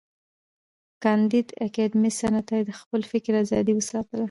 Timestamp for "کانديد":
1.03-1.47